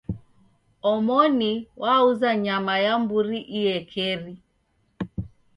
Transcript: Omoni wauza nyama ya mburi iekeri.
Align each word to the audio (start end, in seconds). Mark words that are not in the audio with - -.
Omoni 0.91 1.51
wauza 1.81 2.29
nyama 2.43 2.73
ya 2.85 2.93
mburi 3.01 3.39
iekeri. 3.59 4.33